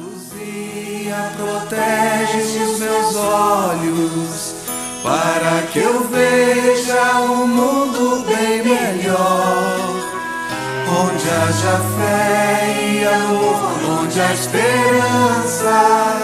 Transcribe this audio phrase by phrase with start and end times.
[0.00, 4.54] Luzia protege os meus olhos
[5.02, 10.00] para que eu veja um mundo bem melhor.
[10.88, 16.16] Onde haja fé e amor, onde a esperança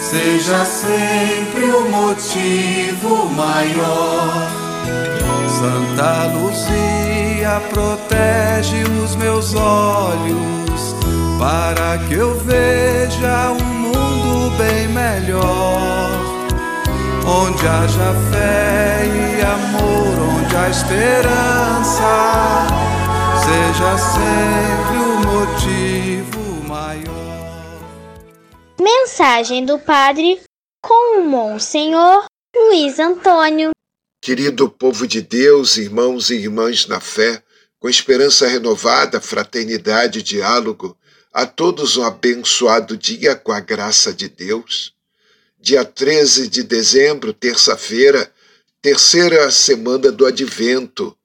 [0.00, 4.48] seja sempre o motivo maior.
[5.48, 10.93] Santa Luzia protege os meus olhos
[11.38, 16.10] para que eu veja um mundo bem melhor.
[17.26, 22.66] Onde haja fé e amor, onde a esperança
[23.44, 27.80] seja sempre o motivo maior.
[28.80, 30.40] Mensagem do Padre
[30.82, 33.70] com o Monsenhor Luiz Antônio.
[34.22, 37.42] Querido povo de Deus, irmãos e irmãs na fé,
[37.78, 40.96] com esperança renovada, fraternidade e diálogo,
[41.34, 44.94] a todos um abençoado dia com a graça de Deus.
[45.58, 48.32] Dia 13 de dezembro, terça-feira,
[48.80, 51.18] terceira semana do Advento,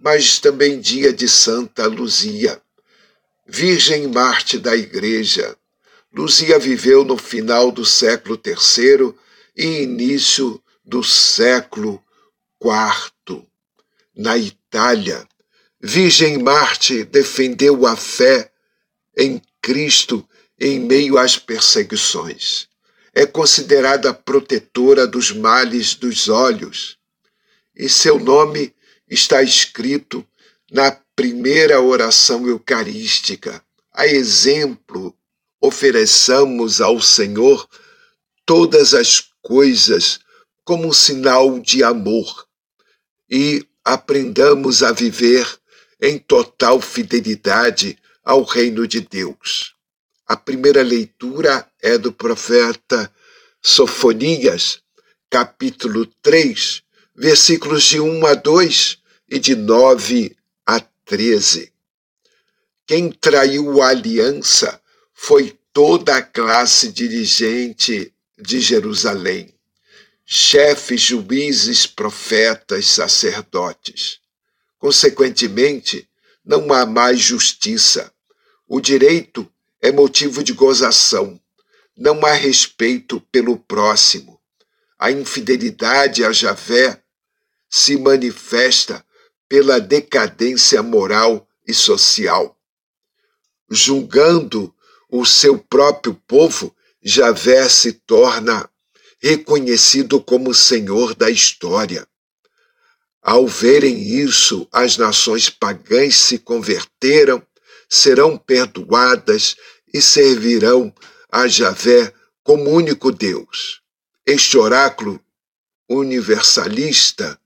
[0.00, 2.60] mas também dia de Santa Luzia.
[3.46, 5.56] Virgem Marte da Igreja,
[6.12, 9.14] Luzia viveu no final do século III
[9.56, 12.02] e início do século
[12.60, 13.46] IV.
[14.16, 15.24] Na Itália,
[15.80, 18.50] Virgem Marte defendeu a fé
[19.16, 20.28] em Cristo
[20.60, 22.68] em meio às perseguições.
[23.14, 26.98] É considerada protetora dos males dos olhos
[27.74, 28.74] e seu nome
[29.08, 30.26] está escrito
[30.70, 33.62] na primeira oração eucarística.
[33.92, 35.14] A exemplo,
[35.60, 37.68] ofereçamos ao Senhor
[38.44, 40.20] todas as coisas
[40.64, 42.46] como um sinal de amor
[43.30, 45.46] e aprendamos a viver
[46.00, 49.74] em total fidelidade ao reino de Deus.
[50.26, 53.12] A primeira leitura é do profeta
[53.60, 54.80] Sofonias,
[55.30, 56.82] capítulo 3,
[57.14, 58.98] versículos de 1 a 2
[59.28, 60.36] e de 9
[60.66, 61.72] a 13.
[62.86, 64.80] Quem traiu a aliança
[65.12, 69.52] foi toda a classe dirigente de Jerusalém
[70.34, 74.18] chefes, juízes, profetas, sacerdotes.
[74.78, 76.08] Consequentemente,
[76.44, 78.11] não há mais justiça.
[78.74, 79.46] O direito
[79.82, 81.38] é motivo de gozação.
[81.94, 84.40] Não há respeito pelo próximo.
[84.98, 86.98] A infidelidade a Javé
[87.68, 89.04] se manifesta
[89.46, 92.58] pela decadência moral e social.
[93.70, 94.74] Julgando
[95.10, 98.70] o seu próprio povo, Javé se torna
[99.20, 102.08] reconhecido como Senhor da história.
[103.20, 107.46] Ao verem isso, as nações pagãs se converteram,
[107.92, 109.54] serão perdoadas
[109.92, 110.90] e servirão
[111.30, 112.10] a Javé
[112.42, 113.82] como único Deus.
[114.24, 115.20] Este oráculo
[115.86, 117.38] universalista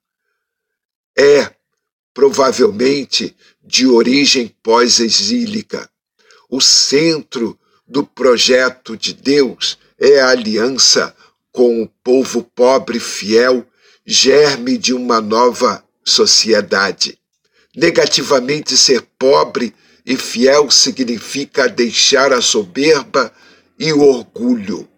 [1.19, 1.53] é
[2.15, 5.91] provavelmente de origem pós-exílica.
[6.49, 11.13] O centro do projeto de Deus é a aliança
[11.51, 13.67] com o povo pobre fiel,
[14.07, 17.19] germe de uma nova sociedade.
[17.75, 19.75] Negativamente, ser pobre
[20.07, 23.33] e fiel significa deixar a soberba
[23.77, 24.89] e o orgulho,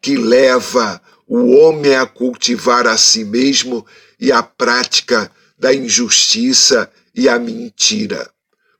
[0.00, 3.84] que leva o homem a cultivar a si mesmo
[4.18, 8.30] e a prática da injustiça e a mentira.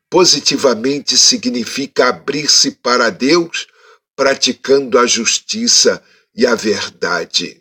[0.08, 3.66] Positivamente significa abrir-se para Deus,
[4.14, 6.02] praticando a justiça
[6.34, 7.60] e a verdade.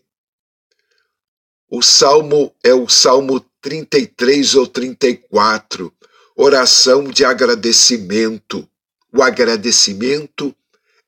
[1.70, 5.92] O salmo é o Salmo 33 ou 34,
[6.38, 8.70] oração de agradecimento.
[9.12, 10.56] O agradecimento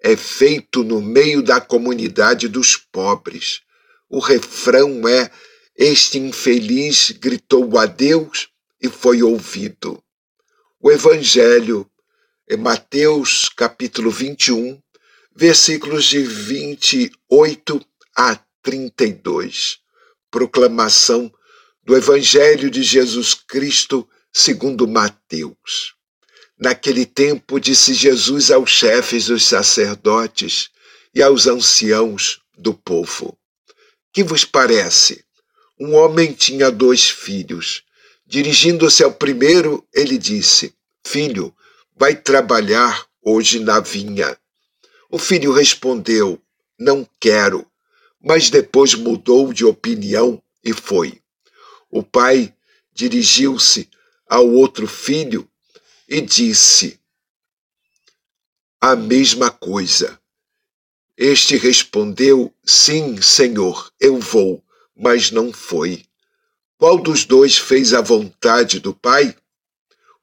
[0.01, 3.61] é feito no meio da comunidade dos pobres.
[4.09, 5.29] O refrão é:
[5.77, 8.49] Este infeliz gritou a Deus
[8.81, 10.03] e foi ouvido.
[10.81, 11.87] O Evangelho
[12.47, 14.81] é Mateus capítulo 21,
[15.35, 19.77] versículos de 28 a 32.
[20.31, 21.31] Proclamação
[21.83, 25.95] do Evangelho de Jesus Cristo segundo Mateus.
[26.57, 30.69] Naquele tempo disse Jesus aos chefes dos sacerdotes
[31.13, 33.37] e aos anciãos do povo:
[34.11, 35.23] Que vos parece?
[35.79, 37.83] Um homem tinha dois filhos.
[38.25, 40.73] Dirigindo-se ao primeiro, ele disse:
[41.05, 41.55] Filho,
[41.95, 44.37] vai trabalhar hoje na vinha.
[45.09, 46.41] O filho respondeu:
[46.77, 47.65] Não quero,
[48.21, 51.21] mas depois mudou de opinião e foi.
[51.89, 52.53] O pai
[52.93, 53.89] dirigiu-se
[54.29, 55.49] ao outro filho
[56.07, 56.99] e disse
[58.79, 60.19] a mesma coisa.
[61.17, 64.63] Este respondeu: Sim, Senhor, eu vou,
[64.95, 66.05] mas não foi.
[66.77, 69.35] Qual dos dois fez a vontade do Pai?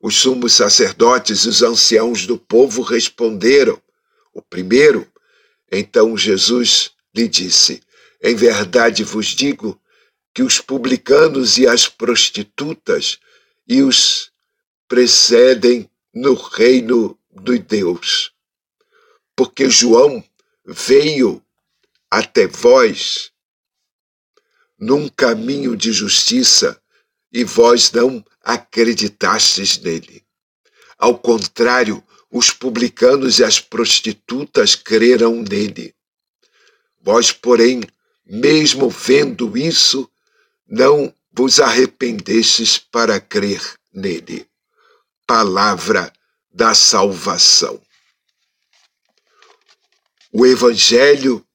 [0.00, 3.80] Os sumos sacerdotes e os anciãos do povo responderam:
[4.32, 5.06] O primeiro.
[5.70, 7.82] Então Jesus lhe disse:
[8.22, 9.78] Em verdade vos digo
[10.32, 13.18] que os publicanos e as prostitutas
[13.66, 14.30] e os
[14.88, 18.32] precedem no reino de Deus.
[19.34, 20.24] Porque João
[20.64, 21.42] veio
[22.10, 23.30] até vós
[24.78, 26.80] num caminho de justiça
[27.32, 30.24] e vós não acreditastes nele.
[30.98, 35.94] Ao contrário, os publicanos e as prostitutas creram nele.
[37.00, 37.82] Vós, porém,
[38.24, 40.10] mesmo vendo isso,
[40.66, 43.60] não vos arrependestes para crer
[43.92, 44.48] nele.
[45.26, 46.10] Palavra
[46.50, 47.80] da salvação.
[50.32, 51.46] O Evangelho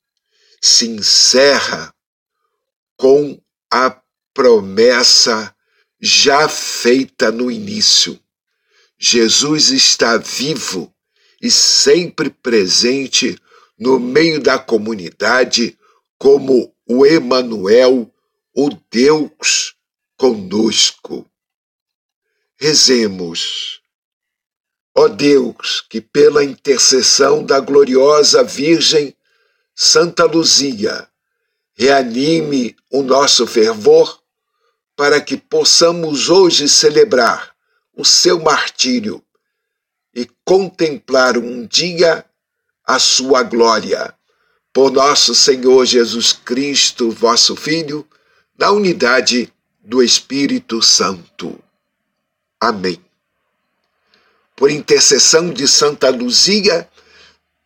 [0.62, 1.94] se encerra
[2.96, 3.42] com
[3.72, 4.00] a
[4.34, 5.56] promessa
[6.00, 8.20] já feita no início.
[9.00, 10.94] Jesus está vivo
[11.42, 13.36] e sempre presente
[13.80, 15.76] no meio da comunidade
[16.20, 18.14] como o Emanuel,
[18.54, 19.76] o Deus
[20.18, 21.26] conosco.
[22.58, 23.82] Rezemos.
[24.96, 29.16] Ó Deus, que pela intercessão da gloriosa Virgem
[29.74, 31.08] Santa Luzia
[31.74, 34.22] reanime o nosso fervor
[34.96, 37.56] para que possamos hoje celebrar
[37.96, 39.24] o seu martírio
[40.14, 42.26] e contemplar um dia
[42.86, 44.14] a sua glória.
[44.74, 48.08] Por nosso Senhor Jesus Cristo, vosso Filho,
[48.62, 49.52] na unidade
[49.84, 51.60] do Espírito Santo.
[52.60, 53.02] Amém
[54.62, 56.88] por intercessão de Santa Luzia,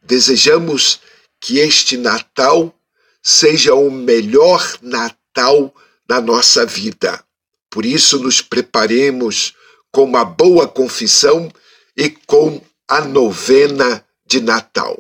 [0.02, 1.02] desejamos
[1.42, 2.74] que este Natal
[3.22, 5.76] seja o melhor Natal
[6.08, 7.22] da nossa vida.
[7.70, 9.54] Por isso, nos preparemos
[9.92, 11.52] com uma boa confissão
[11.98, 14.98] e com a novena de Natal.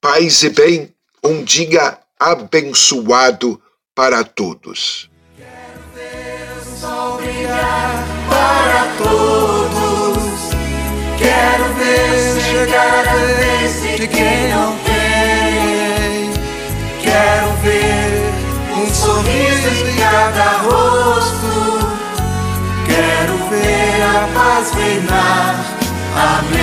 [0.00, 0.92] Paz e bem,
[1.22, 3.62] um dia abençoado
[3.94, 5.08] para todos.
[8.28, 10.50] Para todos.
[11.18, 16.30] Quero ver chegar a vez de quem não tem.
[17.02, 18.32] Quero ver
[18.76, 21.52] um sorriso em cada rosto.
[22.86, 25.64] Quero ver a paz reinar.
[26.14, 26.61] Amém.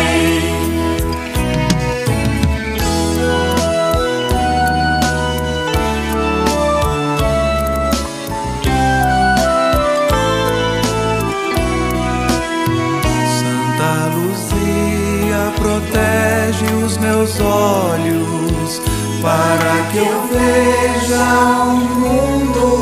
[17.19, 18.81] Meus olhos
[19.21, 22.78] para que eu veja um mundo